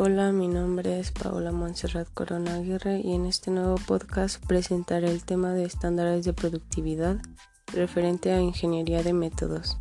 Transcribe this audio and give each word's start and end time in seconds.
Hola, 0.00 0.30
mi 0.30 0.46
nombre 0.46 1.00
es 1.00 1.10
Paola 1.10 1.50
Montserrat 1.50 2.06
Corona 2.14 2.54
Aguirre 2.54 3.00
y 3.00 3.14
en 3.14 3.26
este 3.26 3.50
nuevo 3.50 3.74
podcast 3.84 4.40
presentaré 4.46 5.10
el 5.10 5.24
tema 5.24 5.54
de 5.54 5.64
estándares 5.64 6.24
de 6.24 6.32
productividad 6.32 7.16
referente 7.72 8.30
a 8.30 8.40
ingeniería 8.40 9.02
de 9.02 9.12
métodos. 9.12 9.76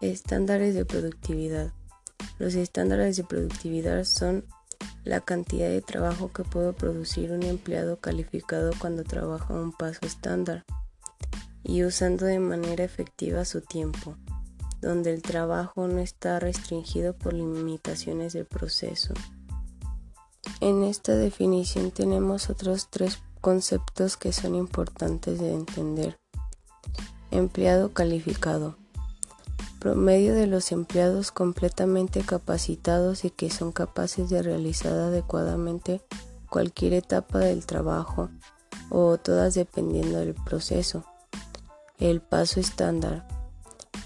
Estándares 0.00 0.74
de 0.74 0.86
productividad. 0.86 1.74
Los 2.38 2.54
estándares 2.54 3.18
de 3.18 3.24
productividad 3.24 4.04
son 4.04 4.46
la 5.04 5.20
cantidad 5.20 5.68
de 5.68 5.82
trabajo 5.82 6.32
que 6.32 6.44
puede 6.44 6.72
producir 6.72 7.30
un 7.30 7.42
empleado 7.42 7.98
calificado 7.98 8.70
cuando 8.78 9.04
trabaja 9.04 9.52
un 9.52 9.72
paso 9.72 10.06
estándar 10.06 10.64
y 11.62 11.84
usando 11.84 12.24
de 12.24 12.38
manera 12.38 12.82
efectiva 12.82 13.44
su 13.44 13.60
tiempo 13.60 14.16
donde 14.80 15.12
el 15.12 15.22
trabajo 15.22 15.88
no 15.88 15.98
está 15.98 16.38
restringido 16.38 17.14
por 17.14 17.32
limitaciones 17.32 18.32
del 18.32 18.46
proceso. 18.46 19.14
En 20.60 20.82
esta 20.84 21.14
definición 21.14 21.90
tenemos 21.90 22.50
otros 22.50 22.88
tres 22.90 23.18
conceptos 23.40 24.16
que 24.16 24.32
son 24.32 24.54
importantes 24.54 25.38
de 25.38 25.52
entender. 25.52 26.18
Empleado 27.30 27.92
calificado. 27.92 28.76
Promedio 29.78 30.34
de 30.34 30.48
los 30.48 30.72
empleados 30.72 31.30
completamente 31.30 32.22
capacitados 32.22 33.24
y 33.24 33.30
que 33.30 33.50
son 33.50 33.70
capaces 33.70 34.28
de 34.28 34.42
realizar 34.42 34.92
adecuadamente 34.92 36.02
cualquier 36.50 36.94
etapa 36.94 37.38
del 37.38 37.64
trabajo 37.66 38.30
o 38.90 39.18
todas 39.18 39.54
dependiendo 39.54 40.18
del 40.18 40.34
proceso. 40.34 41.04
El 41.98 42.20
paso 42.20 42.58
estándar 42.58 43.26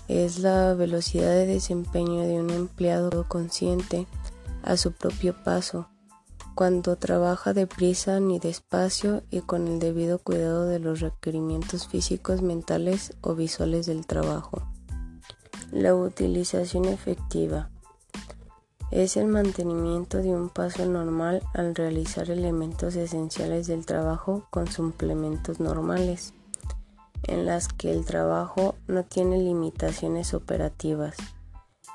es 0.08 0.38
la 0.38 0.74
velocidad 0.74 1.30
de 1.30 1.46
desempeño 1.46 2.22
de 2.22 2.40
un 2.40 2.50
empleado 2.50 3.26
consciente 3.28 4.06
a 4.62 4.76
su 4.76 4.92
propio 4.92 5.34
paso, 5.42 5.88
cuando 6.54 6.96
trabaja 6.96 7.52
deprisa 7.52 8.20
ni 8.20 8.38
despacio 8.38 9.22
y 9.30 9.40
con 9.40 9.66
el 9.66 9.78
debido 9.78 10.18
cuidado 10.18 10.66
de 10.66 10.78
los 10.78 11.00
requerimientos 11.00 11.88
físicos, 11.88 12.42
mentales 12.42 13.14
o 13.20 13.34
visuales 13.34 13.86
del 13.86 14.06
trabajo. 14.06 14.62
La 15.70 15.94
utilización 15.94 16.84
efectiva 16.84 17.70
es 18.90 19.16
el 19.16 19.26
mantenimiento 19.26 20.18
de 20.18 20.34
un 20.34 20.50
paso 20.50 20.84
normal 20.84 21.42
al 21.54 21.74
realizar 21.74 22.30
elementos 22.30 22.94
esenciales 22.94 23.66
del 23.66 23.86
trabajo 23.86 24.46
con 24.50 24.66
suplementos 24.66 25.60
normales 25.60 26.34
en 27.24 27.46
las 27.46 27.68
que 27.68 27.90
el 27.90 28.04
trabajo 28.04 28.74
no 28.86 29.04
tiene 29.04 29.38
limitaciones 29.38 30.34
operativas, 30.34 31.16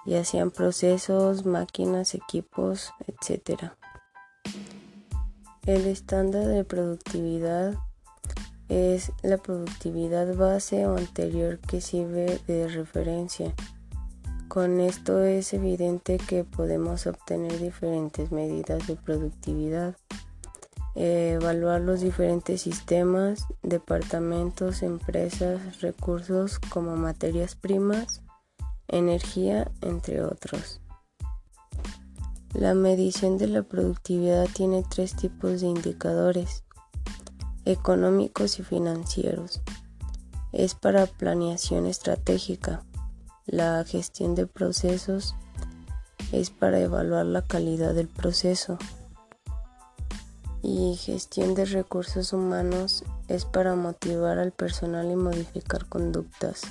ya 0.05 0.23
sean 0.23 0.51
procesos, 0.51 1.45
máquinas, 1.45 2.15
equipos, 2.15 2.93
etc. 3.07 3.71
El 5.65 5.85
estándar 5.85 6.47
de 6.47 6.63
productividad 6.63 7.75
es 8.69 9.11
la 9.21 9.37
productividad 9.37 10.35
base 10.35 10.85
o 10.87 10.97
anterior 10.97 11.59
que 11.59 11.81
sirve 11.81 12.39
de 12.47 12.67
referencia. 12.67 13.53
Con 14.47 14.79
esto 14.79 15.23
es 15.23 15.53
evidente 15.53 16.17
que 16.17 16.43
podemos 16.43 17.05
obtener 17.05 17.59
diferentes 17.59 18.31
medidas 18.31 18.87
de 18.87 18.95
productividad 18.95 19.97
evaluar 20.97 21.81
los 21.81 22.01
diferentes 22.01 22.61
sistemas, 22.61 23.45
departamentos, 23.61 24.81
empresas, 24.81 25.81
recursos 25.81 26.57
como 26.57 26.95
materias 26.95 27.55
primas, 27.55 28.23
energía, 28.87 29.69
entre 29.81 30.23
otros. 30.23 30.81
La 32.53 32.73
medición 32.73 33.37
de 33.37 33.47
la 33.47 33.61
productividad 33.61 34.47
tiene 34.51 34.83
tres 34.89 35.15
tipos 35.15 35.61
de 35.61 35.67
indicadores, 35.67 36.63
económicos 37.65 38.57
y 38.57 38.63
financieros. 38.63 39.61
Es 40.51 40.73
para 40.73 41.05
planeación 41.05 41.85
estratégica. 41.85 42.83
La 43.45 43.83
gestión 43.83 44.33
de 44.33 44.47
procesos 44.47 45.35
es 46.31 46.49
para 46.49 46.79
evaluar 46.79 47.27
la 47.27 47.43
calidad 47.43 47.93
del 47.93 48.07
proceso 48.07 48.79
y 50.61 50.95
gestión 50.95 51.55
de 51.55 51.65
recursos 51.65 52.33
humanos 52.33 53.03
es 53.27 53.45
para 53.45 53.75
motivar 53.75 54.39
al 54.39 54.51
personal 54.51 55.09
y 55.11 55.15
modificar 55.15 55.85
conductas. 55.87 56.61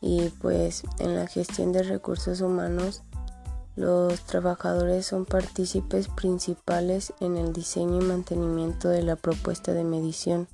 Y 0.00 0.30
pues 0.40 0.82
en 0.98 1.14
la 1.14 1.26
gestión 1.26 1.72
de 1.72 1.82
recursos 1.82 2.40
humanos 2.40 3.02
los 3.74 4.20
trabajadores 4.22 5.06
son 5.06 5.24
partícipes 5.24 6.08
principales 6.08 7.14
en 7.20 7.36
el 7.36 7.52
diseño 7.52 8.02
y 8.02 8.04
mantenimiento 8.04 8.88
de 8.88 9.02
la 9.02 9.16
propuesta 9.16 9.72
de 9.72 9.84
medición. 9.84 10.48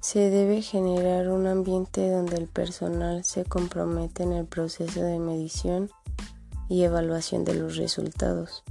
Se 0.00 0.30
debe 0.30 0.62
generar 0.62 1.28
un 1.28 1.46
ambiente 1.46 2.10
donde 2.10 2.36
el 2.36 2.48
personal 2.48 3.24
se 3.24 3.44
compromete 3.44 4.22
en 4.22 4.32
el 4.32 4.46
proceso 4.46 5.02
de 5.02 5.18
medición 5.18 5.90
y 6.68 6.82
evaluación 6.82 7.44
de 7.44 7.54
los 7.54 7.76
resultados. 7.76 8.64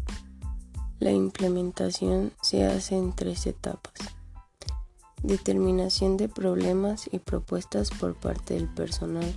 La 0.99 1.11
implementación 1.11 2.31
se 2.41 2.65
hace 2.65 2.95
en 2.95 3.13
tres 3.13 3.47
etapas. 3.47 3.93
Determinación 5.21 6.15
de 6.15 6.29
problemas 6.29 7.09
y 7.11 7.19
propuestas 7.19 7.89
por 7.91 8.15
parte 8.15 8.53
del 8.53 8.69
personal. 8.69 9.35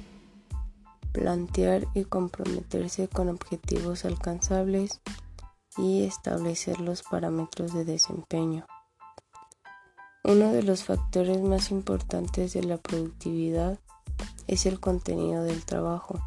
Plantear 1.10 1.88
y 1.94 2.04
comprometerse 2.04 3.08
con 3.08 3.28
objetivos 3.28 4.04
alcanzables 4.04 5.00
y 5.76 6.04
establecer 6.04 6.80
los 6.80 7.02
parámetros 7.02 7.74
de 7.74 7.84
desempeño. 7.84 8.64
Uno 10.22 10.52
de 10.52 10.62
los 10.62 10.84
factores 10.84 11.40
más 11.40 11.72
importantes 11.72 12.52
de 12.52 12.62
la 12.62 12.76
productividad 12.76 13.80
es 14.46 14.64
el 14.64 14.78
contenido 14.78 15.42
del 15.42 15.64
trabajo, 15.64 16.20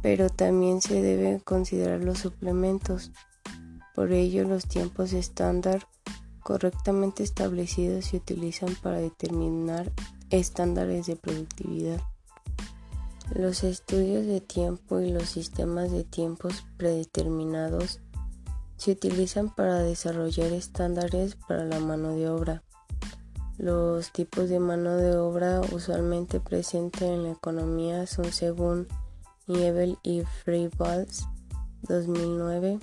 pero 0.00 0.30
también 0.30 0.80
se 0.80 1.02
deben 1.02 1.38
considerar 1.38 2.00
los 2.00 2.18
suplementos 2.18 3.12
por 3.94 4.12
ello, 4.12 4.44
los 4.44 4.66
tiempos 4.66 5.12
estándar 5.12 5.86
correctamente 6.42 7.22
establecidos 7.22 8.06
se 8.06 8.16
utilizan 8.16 8.74
para 8.82 8.98
determinar 8.98 9.92
estándares 10.30 11.06
de 11.06 11.16
productividad. 11.16 12.00
Los 13.34 13.64
estudios 13.64 14.26
de 14.26 14.40
tiempo 14.40 15.00
y 15.00 15.10
los 15.10 15.28
sistemas 15.28 15.90
de 15.90 16.04
tiempos 16.04 16.64
predeterminados 16.76 18.00
se 18.76 18.92
utilizan 18.92 19.54
para 19.54 19.78
desarrollar 19.78 20.52
estándares 20.52 21.36
para 21.36 21.64
la 21.64 21.78
mano 21.78 22.14
de 22.16 22.28
obra. 22.28 22.62
Los 23.58 24.10
tipos 24.12 24.48
de 24.48 24.58
mano 24.58 24.96
de 24.96 25.16
obra 25.16 25.60
usualmente 25.72 26.40
presentes 26.40 27.02
en 27.02 27.22
la 27.22 27.30
economía 27.30 28.06
son 28.06 28.32
según 28.32 28.88
Niebel 29.46 29.98
y 30.02 30.22
Freivalds 30.22 31.26
2009 31.82 32.80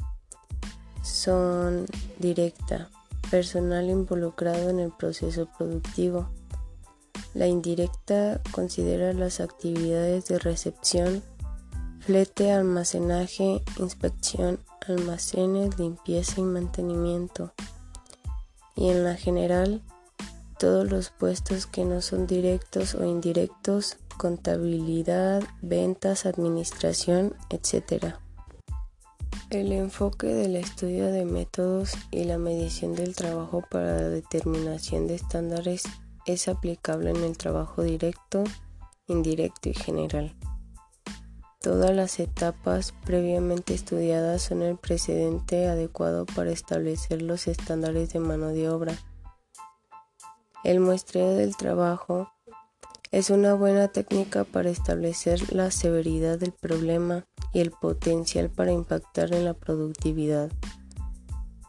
son 1.01 1.85
directa, 2.19 2.89
personal 3.31 3.89
involucrado 3.89 4.69
en 4.69 4.79
el 4.79 4.91
proceso 4.91 5.47
productivo. 5.57 6.29
La 7.33 7.47
indirecta 7.47 8.41
considera 8.51 9.13
las 9.13 9.39
actividades 9.39 10.25
de 10.25 10.39
recepción, 10.39 11.21
flete, 11.99 12.51
almacenaje, 12.51 13.61
inspección, 13.77 14.59
almacenes, 14.87 15.77
limpieza 15.77 16.41
y 16.41 16.43
mantenimiento. 16.43 17.53
Y 18.75 18.89
en 18.89 19.03
la 19.03 19.15
general, 19.15 19.81
todos 20.57 20.89
los 20.89 21.09
puestos 21.09 21.67
que 21.67 21.85
no 21.85 22.01
son 22.01 22.27
directos 22.27 22.95
o 22.95 23.05
indirectos, 23.05 23.97
contabilidad, 24.17 25.43
ventas, 25.61 26.25
administración, 26.25 27.33
etc. 27.49 28.15
El 29.49 29.71
enfoque 29.71 30.27
del 30.27 30.55
estudio 30.55 31.11
de 31.11 31.25
métodos 31.25 31.93
y 32.11 32.25
la 32.25 32.37
medición 32.37 32.93
del 32.93 33.15
trabajo 33.15 33.63
para 33.67 33.95
la 33.95 34.09
determinación 34.09 35.07
de 35.07 35.15
estándares 35.15 35.85
es 36.27 36.47
aplicable 36.47 37.09
en 37.09 37.23
el 37.23 37.35
trabajo 37.35 37.81
directo, 37.81 38.43
indirecto 39.07 39.69
y 39.69 39.73
general. 39.73 40.35
Todas 41.61 41.95
las 41.95 42.19
etapas 42.19 42.93
previamente 43.03 43.73
estudiadas 43.73 44.43
son 44.43 44.61
el 44.61 44.77
precedente 44.77 45.67
adecuado 45.67 46.27
para 46.27 46.51
establecer 46.51 47.23
los 47.23 47.47
estándares 47.47 48.13
de 48.13 48.19
mano 48.19 48.49
de 48.49 48.69
obra. 48.69 48.93
El 50.63 50.79
muestreo 50.79 51.33
del 51.33 51.57
trabajo 51.57 52.31
es 53.11 53.31
una 53.31 53.55
buena 53.55 53.87
técnica 53.87 54.43
para 54.43 54.69
establecer 54.69 55.53
la 55.53 55.71
severidad 55.71 56.37
del 56.37 56.51
problema 56.51 57.25
y 57.53 57.59
el 57.59 57.71
potencial 57.71 58.49
para 58.49 58.71
impactar 58.71 59.33
en 59.33 59.45
la 59.45 59.53
productividad. 59.53 60.51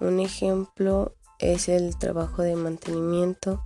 Un 0.01 0.21
ejemplo 0.21 1.15
es 1.39 1.69
el 1.69 1.97
trabajo 1.97 2.43
de 2.43 2.57
mantenimiento, 2.57 3.65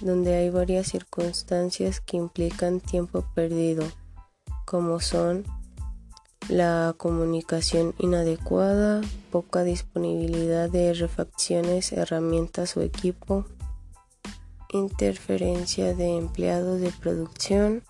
donde 0.00 0.34
hay 0.34 0.50
varias 0.50 0.88
circunstancias 0.88 2.00
que 2.00 2.16
implican 2.16 2.80
tiempo 2.80 3.24
perdido, 3.34 3.84
como 4.66 4.98
son 4.98 5.44
la 6.48 6.94
comunicación 6.98 7.94
inadecuada, 7.98 9.00
poca 9.30 9.62
disponibilidad 9.62 10.68
de 10.68 10.92
refacciones, 10.94 11.92
herramientas 11.92 12.76
o 12.76 12.82
equipo, 12.82 13.46
interferencia 14.76 15.94
de 15.94 16.16
empleados 16.16 16.80
de 16.80 16.90
producción, 16.90 17.82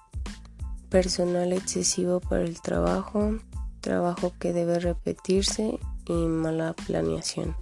personal 0.88 1.52
excesivo 1.52 2.20
para 2.20 2.42
el 2.42 2.60
trabajo, 2.60 3.38
trabajo 3.80 4.32
que 4.38 4.52
debe 4.52 4.78
repetirse 4.78 5.78
y 6.06 6.12
mala 6.12 6.74
planeación. 6.86 7.56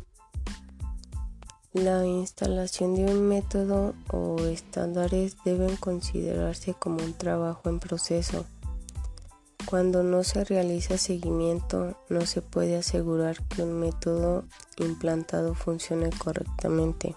La 1.72 2.04
instalación 2.04 2.94
de 2.94 3.06
un 3.06 3.26
método 3.28 3.94
o 4.10 4.38
estándares 4.40 5.36
deben 5.42 5.76
considerarse 5.76 6.74
como 6.74 7.02
un 7.02 7.14
trabajo 7.14 7.70
en 7.70 7.78
proceso. 7.78 8.44
Cuando 9.64 10.02
no 10.02 10.22
se 10.22 10.44
realiza 10.44 10.98
seguimiento, 10.98 11.96
no 12.10 12.26
se 12.26 12.42
puede 12.42 12.76
asegurar 12.76 13.42
que 13.48 13.62
un 13.62 13.80
método 13.80 14.44
implantado 14.76 15.54
funcione 15.54 16.10
correctamente. 16.10 17.16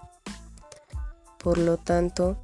Por 1.46 1.58
lo 1.58 1.76
tanto, 1.76 2.36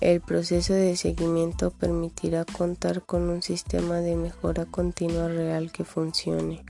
el 0.00 0.20
proceso 0.20 0.72
de 0.72 0.96
seguimiento 0.96 1.72
permitirá 1.72 2.44
contar 2.44 3.02
con 3.02 3.28
un 3.28 3.42
sistema 3.42 3.96
de 3.96 4.14
mejora 4.14 4.66
continua 4.66 5.26
real 5.26 5.72
que 5.72 5.82
funcione. 5.82 6.64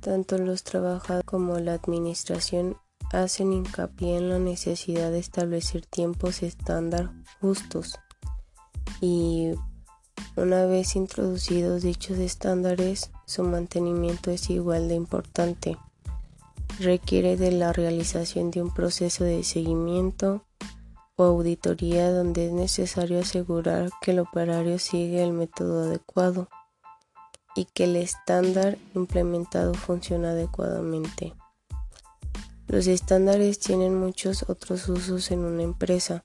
Tanto 0.00 0.38
los 0.38 0.64
trabajadores 0.64 1.24
como 1.24 1.60
la 1.60 1.74
administración 1.74 2.76
hacen 3.12 3.52
hincapié 3.52 4.16
en 4.16 4.28
la 4.28 4.40
necesidad 4.40 5.12
de 5.12 5.20
establecer 5.20 5.86
tiempos 5.86 6.42
estándar 6.42 7.12
justos 7.40 8.00
y 9.00 9.52
una 10.34 10.66
vez 10.66 10.96
introducidos 10.96 11.82
dichos 11.82 12.18
estándares, 12.18 13.12
su 13.24 13.44
mantenimiento 13.44 14.32
es 14.32 14.50
igual 14.50 14.88
de 14.88 14.96
importante. 14.96 15.78
Requiere 16.80 17.36
de 17.36 17.52
la 17.52 17.74
realización 17.74 18.50
de 18.50 18.62
un 18.62 18.72
proceso 18.72 19.22
de 19.22 19.44
seguimiento 19.44 20.46
o 21.14 21.24
auditoría 21.24 22.10
donde 22.10 22.46
es 22.46 22.52
necesario 22.52 23.20
asegurar 23.20 23.90
que 24.00 24.12
el 24.12 24.20
operario 24.20 24.78
sigue 24.78 25.22
el 25.22 25.34
método 25.34 25.82
adecuado 25.82 26.48
y 27.54 27.66
que 27.66 27.84
el 27.84 27.96
estándar 27.96 28.78
implementado 28.94 29.74
funciona 29.74 30.30
adecuadamente. 30.30 31.34
Los 32.66 32.86
estándares 32.86 33.58
tienen 33.58 33.94
muchos 33.94 34.48
otros 34.48 34.88
usos 34.88 35.30
en 35.32 35.40
una 35.40 35.64
empresa, 35.64 36.22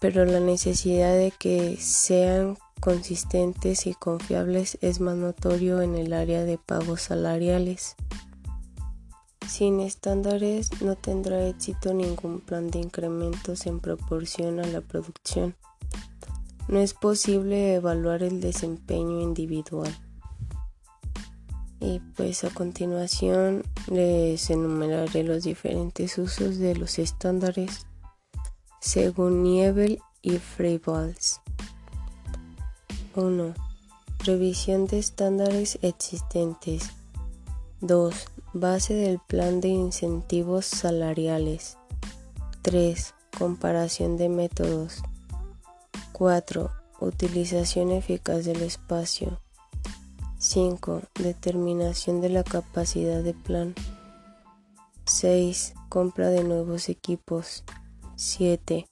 pero 0.00 0.24
la 0.24 0.40
necesidad 0.40 1.12
de 1.12 1.30
que 1.30 1.76
sean 1.76 2.56
consistentes 2.80 3.86
y 3.86 3.92
confiables 3.92 4.78
es 4.80 5.00
más 5.00 5.16
notorio 5.16 5.82
en 5.82 5.94
el 5.94 6.14
área 6.14 6.42
de 6.44 6.56
pagos 6.56 7.02
salariales. 7.02 7.96
Sin 9.46 9.80
estándares 9.80 10.70
no 10.80 10.96
tendrá 10.96 11.46
éxito 11.46 11.92
ningún 11.92 12.40
plan 12.40 12.70
de 12.70 12.78
incrementos 12.78 13.66
en 13.66 13.80
proporción 13.80 14.60
a 14.60 14.66
la 14.66 14.80
producción. 14.80 15.54
No 16.68 16.78
es 16.78 16.94
posible 16.94 17.74
evaluar 17.74 18.22
el 18.22 18.40
desempeño 18.40 19.20
individual. 19.20 19.94
Y 21.80 21.98
pues 22.16 22.44
a 22.44 22.50
continuación 22.50 23.64
les 23.90 24.48
enumeraré 24.50 25.24
los 25.24 25.42
diferentes 25.42 26.16
usos 26.16 26.58
de 26.58 26.76
los 26.76 26.98
estándares 26.98 27.86
según 28.82 29.44
Niebel 29.44 30.00
y 30.22 30.38
Freivalds. 30.38 31.40
1. 33.14 33.54
Revisión 34.24 34.86
de 34.86 34.98
estándares 34.98 35.78
existentes. 35.82 36.90
2. 37.80 38.31
Base 38.54 38.92
del 38.92 39.18
plan 39.18 39.62
de 39.62 39.68
incentivos 39.68 40.66
salariales. 40.66 41.78
3. 42.60 43.14
Comparación 43.38 44.18
de 44.18 44.28
métodos. 44.28 45.02
4. 46.12 46.70
Utilización 47.00 47.92
eficaz 47.92 48.44
del 48.44 48.60
espacio. 48.60 49.40
5. 50.36 51.00
Determinación 51.14 52.20
de 52.20 52.28
la 52.28 52.44
capacidad 52.44 53.22
de 53.22 53.32
plan. 53.32 53.74
6. 55.06 55.72
Compra 55.88 56.28
de 56.28 56.44
nuevos 56.44 56.90
equipos. 56.90 57.64
7. 58.16 58.86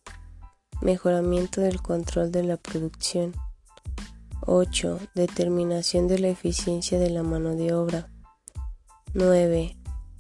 Mejoramiento 0.81 1.61
del 1.61 1.83
control 1.83 2.33
de 2.33 2.45
la 2.45 2.57
producción. 2.57 3.35
8. 4.47 5.01
Determinación 5.15 6.09
de 6.09 6.19
la 6.19 6.29
eficiencia 6.29 6.99
de 6.99 7.11
la 7.11 7.23
mano 7.23 7.57
de 7.57 7.75
obra. 7.75 8.09
9. 9.13 9.77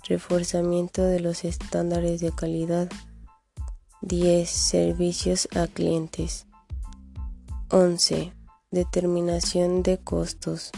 Reforzamiento 0.09 1.05
de 1.05 1.21
los 1.21 1.45
estándares 1.45 2.21
de 2.21 2.33
calidad. 2.33 2.91
10. 4.01 4.51
Servicios 4.51 5.49
a 5.55 5.69
clientes. 5.69 6.49
11. 7.71 8.33
Determinación 8.73 9.85
de 9.85 9.99
costos. 9.99 10.73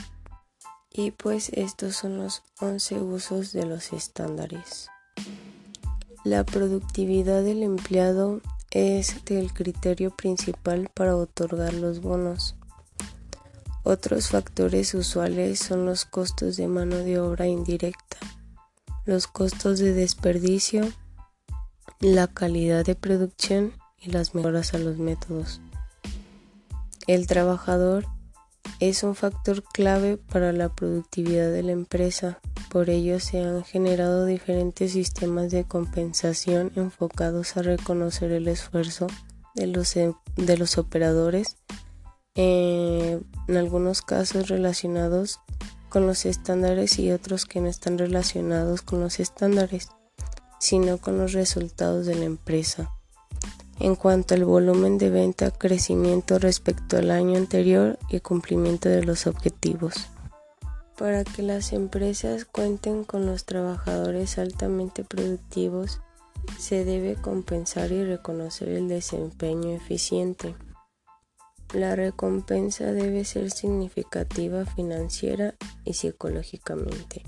Y 0.91 1.13
pues 1.13 1.49
estos 1.55 1.97
son 1.97 2.19
los 2.19 2.43
11 2.61 3.01
usos 3.01 3.53
de 3.53 3.65
los 3.65 3.95
estándares. 3.95 4.89
La 6.23 6.45
productividad 6.45 7.43
del 7.43 7.63
empleado 7.63 8.43
es 8.71 9.17
el 9.27 9.55
criterio 9.55 10.15
principal 10.15 10.91
para 10.93 11.17
otorgar 11.17 11.73
los 11.73 12.03
bonos. 12.03 12.57
Otros 13.85 14.29
factores 14.29 14.95
usuales 14.95 15.59
son 15.59 15.87
los 15.87 16.05
costos 16.05 16.57
de 16.57 16.69
mano 16.69 16.99
de 16.99 17.19
obra 17.19 17.49
indirecta, 17.49 18.17
los 19.05 19.27
costos 19.27 19.81
de 19.81 19.93
desperdicio, 19.93 20.89
la 22.01 22.29
calidad 22.29 22.85
de 22.85 22.95
producción 22.95 23.73
y 23.99 24.11
las 24.11 24.35
mejoras 24.35 24.75
a 24.75 24.79
los 24.79 24.99
métodos. 24.99 25.61
El 27.09 27.27
trabajador 27.27 28.07
es 28.79 29.03
un 29.03 29.17
factor 29.17 29.63
clave 29.65 30.17
para 30.17 30.53
la 30.53 30.69
productividad 30.69 31.51
de 31.51 31.63
la 31.63 31.73
empresa. 31.73 32.39
Por 32.71 32.91
ello 32.91 33.19
se 33.19 33.41
han 33.41 33.65
generado 33.65 34.27
diferentes 34.27 34.93
sistemas 34.93 35.51
de 35.51 35.65
compensación 35.65 36.71
enfocados 36.77 37.57
a 37.57 37.63
reconocer 37.63 38.31
el 38.33 38.49
esfuerzo 38.49 39.09
de 39.55 39.67
los, 39.67 39.97
em, 39.97 40.15
de 40.37 40.57
los 40.57 40.79
operadores, 40.79 41.57
eh, 42.35 43.21
en 43.49 43.57
algunos 43.57 44.03
casos 44.03 44.49
relacionados 44.49 45.41
con 45.89 46.07
los 46.07 46.25
estándares 46.25 46.99
y 46.99 47.11
otros 47.13 47.45
que 47.45 47.61
no 47.61 47.69
están 47.69 47.99
relacionados 47.99 48.81
con 48.83 49.01
los 49.01 49.21
estándares, 49.21 49.91
sino 50.59 50.99
con 50.99 51.19
los 51.19 51.33
resultados 51.33 52.07
de 52.07 52.15
la 52.15 52.25
empresa. 52.25 52.91
En 53.79 53.97
cuanto 53.97 54.35
al 54.35 54.45
volumen 54.45 54.97
de 54.97 55.11
venta, 55.11 55.51
crecimiento 55.51 56.39
respecto 56.39 56.97
al 56.97 57.11
año 57.11 57.37
anterior 57.37 57.99
y 58.09 58.21
cumplimiento 58.21 58.89
de 58.89 59.05
los 59.05 59.27
objetivos. 59.27 59.95
Para 60.97 61.25
que 61.25 61.43
las 61.43 61.73
empresas 61.73 62.45
cuenten 62.45 63.03
con 63.05 63.27
los 63.27 63.45
trabajadores 63.45 64.39
altamente 64.39 65.05
productivos, 65.05 66.01
se 66.59 66.85
debe 66.85 67.17
compensar 67.17 67.93
y 67.93 68.05
reconocer 68.05 68.69
el 68.69 68.89
desempeño 68.89 69.71
eficiente. 69.73 70.55
La 71.73 71.97
recompensa 71.97 72.93
debe 72.93 73.25
ser 73.25 73.51
significativa 73.51 74.67
financiera 74.67 75.55
y 75.85 75.95
psicológicamente. 75.95 77.23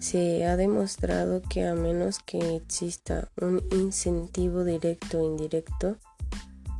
Se 0.00 0.46
ha 0.46 0.56
demostrado 0.56 1.40
que 1.42 1.64
a 1.64 1.74
menos 1.74 2.18
que 2.18 2.56
exista 2.56 3.30
un 3.40 3.62
incentivo 3.70 4.64
directo 4.64 5.20
o 5.20 5.26
indirecto, 5.26 5.96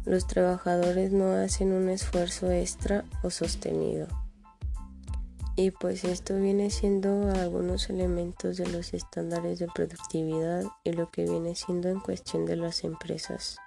los 0.05 0.27
trabajadores 0.27 1.13
no 1.13 1.35
hacen 1.35 1.73
un 1.73 1.89
esfuerzo 1.89 2.51
extra 2.51 3.05
o 3.23 3.31
sostenido. 3.31 4.09
Y 5.55 5.71
pues 5.71 6.03
esto 6.03 6.37
viene 6.37 6.71
siendo 6.71 7.31
algunos 7.31 7.91
elementos 7.91 8.57
de 8.57 8.67
los 8.67 8.93
estándares 8.93 9.61
de 9.61 9.69
productividad 9.69 10.65
y 10.83 10.93
lo 10.93 11.11
que 11.11 11.25
viene 11.25 11.55
siendo 11.55 11.91
en 11.91 12.01
cuestión 12.01 12.45
de 12.45 12.57
las 12.57 12.83
empresas. 12.83 13.59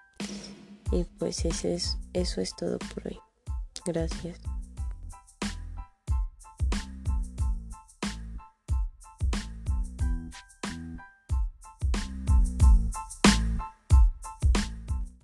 Y 0.93 1.05
pues 1.17 1.43
eso 1.43 1.67
es, 1.69 1.97
eso 2.13 2.39
es 2.39 2.55
todo 2.55 2.77
por 2.77 3.07
hoy. 3.07 3.19
Gracias. 3.85 4.39